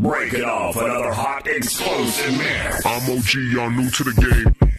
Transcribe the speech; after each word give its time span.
Break 0.00 0.32
it 0.32 0.44
off 0.44 0.76
another 0.76 1.12
hot 1.12 1.46
explosive 1.46 2.32
mix. 2.38 2.86
I'm 2.86 3.18
OG, 3.18 3.34
y'all 3.52 3.70
new 3.70 3.90
to 3.90 4.04
the 4.04 4.12
game. 4.14 4.70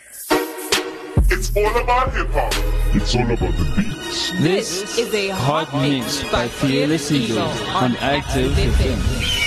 It's 1.29 1.55
all 1.55 1.77
about 1.79 2.11
hip 2.11 2.27
hop. 2.31 2.51
It's 2.95 3.15
all 3.15 3.31
about 3.31 3.55
the 3.55 3.73
beats. 3.77 4.31
This 4.41 4.97
is 4.97 5.13
a 5.13 5.29
hot 5.29 5.71
mix 5.75 6.23
by 6.31 6.47
Fearless 6.47 7.11
Eagle 7.11 7.37
on 7.37 7.95
Active 7.97 8.51
FM. 8.53 9.40